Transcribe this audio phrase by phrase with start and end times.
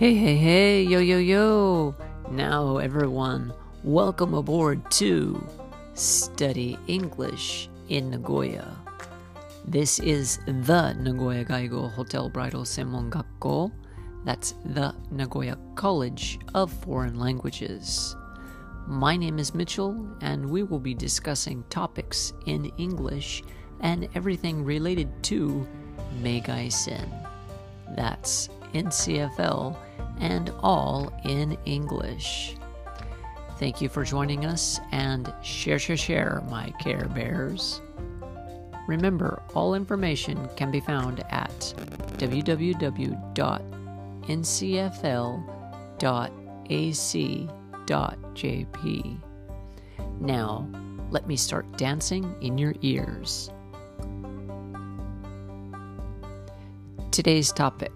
[0.00, 1.94] Hey, hey, hey, yo, yo, yo!
[2.30, 3.52] Now, everyone,
[3.84, 5.46] welcome aboard to
[5.92, 8.78] Study English in Nagoya.
[9.66, 13.70] This is the Nagoya Gaigo Hotel Bridal Senmon Gakko.
[14.24, 18.16] That's the Nagoya College of Foreign Languages.
[18.86, 23.42] My name is Mitchell, and we will be discussing topics in English
[23.80, 25.68] and everything related to
[26.22, 27.06] Meigaisen.
[27.94, 29.76] That's NCFL
[30.20, 32.56] and all in English.
[33.58, 37.82] Thank you for joining us and share, share, share, my Care Bears.
[38.86, 41.74] Remember, all information can be found at
[42.16, 43.20] www.ncfl.ac.jp.
[50.20, 50.68] Now,
[51.10, 53.50] let me start dancing in your ears.
[57.10, 57.92] Today's topic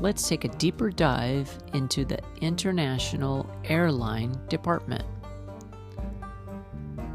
[0.00, 5.04] let's take a deeper dive into the International Airline Department.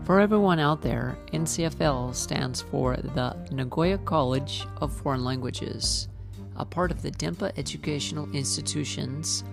[0.03, 6.09] For everyone out there, NCFL stands for the Nagoya College of Foreign Languages,
[6.57, 9.43] a part of the Denpa Educational Institutions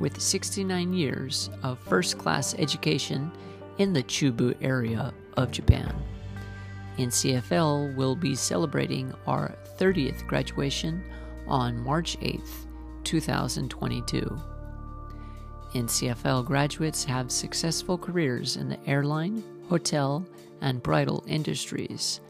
[0.00, 3.30] with 69 years of first class education
[3.76, 5.94] in the Chubu area of Japan.
[6.96, 11.04] NCFL will be celebrating our 30th graduation
[11.46, 12.67] on March 8th
[13.08, 14.38] 2022.
[15.72, 20.26] NCFL graduates have successful careers in the airline, hotel,
[20.60, 22.20] and bridal industries,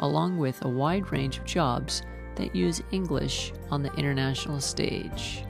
[0.00, 2.02] along with a wide range of jobs
[2.34, 5.44] that use English on the international stage.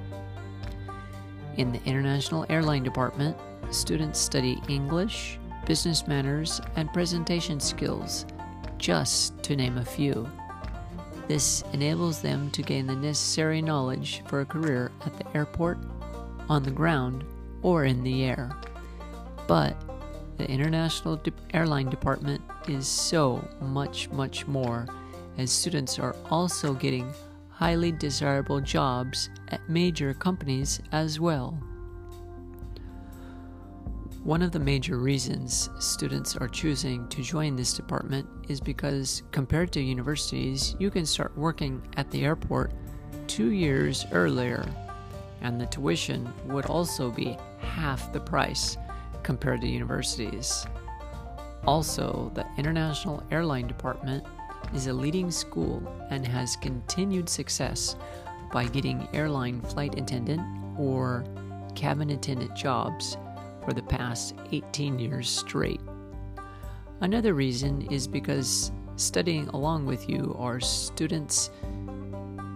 [1.57, 3.39] In the International Airline Department,
[3.71, 8.27] students study English, business manners, and presentation skills,
[8.77, 10.29] just to name a few.
[11.27, 15.79] This enables them to gain the necessary knowledge for a career at the airport,
[16.49, 17.25] on the ground,
[17.63, 18.51] or in the air.
[19.47, 19.77] But
[20.37, 24.87] the International De- Airline Department is so much, much more,
[25.39, 27.11] as students are also getting
[27.49, 31.59] highly desirable jobs at major companies as well.
[34.25, 39.71] One of the major reasons students are choosing to join this department is because, compared
[39.73, 42.73] to universities, you can start working at the airport
[43.27, 44.65] two years earlier,
[45.43, 48.79] and the tuition would also be half the price
[49.23, 50.67] compared to universities.
[51.67, 54.25] Also, the International Airline Department
[54.75, 57.95] is a leading school and has continued success
[58.55, 60.41] by getting airline flight attendant
[60.79, 61.27] or
[61.75, 63.19] cabin attendant jobs
[63.65, 65.81] for the past 18 years straight.
[67.01, 71.51] Another reason is because studying along with you are students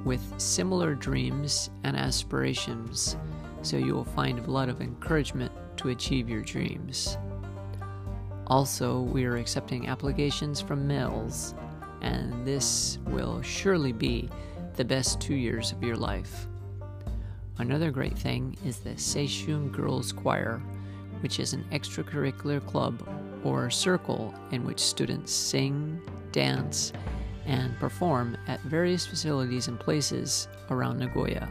[0.04, 3.16] with similar dreams and aspirations,
[3.62, 7.18] so you will find a lot of encouragement to achieve your dreams.
[8.46, 11.54] Also, we are accepting applications from males,
[12.00, 14.28] and this will surely be
[14.76, 16.46] the best two years of your life.
[17.58, 20.62] Another great thing is the Seishun Girls Choir,
[21.20, 23.02] which is an extracurricular club
[23.44, 26.00] or circle in which students sing,
[26.32, 26.92] dance,
[27.46, 31.48] and perform at various facilities and places around Nagoya.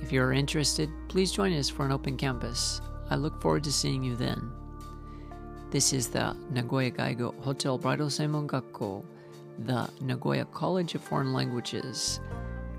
[0.00, 2.80] If you are interested, please join us for an open campus.
[3.10, 4.50] I look forward to seeing you then.
[5.70, 9.04] This is the Nagoya Gaigo Hotel Bridal Senmon Gakko,
[9.60, 12.20] the Nagoya College of Foreign Languages.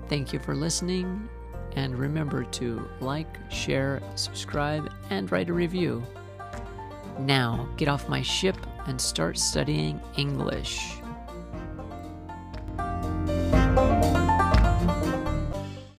[0.08, 1.28] Thank you for listening
[1.76, 6.02] and remember to like, share, subscribe, and write a review.
[7.18, 10.96] Now, get off my ship and start studying English.